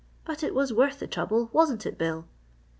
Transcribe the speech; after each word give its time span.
But 0.25 0.41
it 0.41 0.55
was 0.55 0.73
worth 0.73 0.97
the 0.97 1.05
trouble, 1.05 1.51
wasn't 1.53 1.85
it, 1.85 1.95
Bill?" 1.95 2.25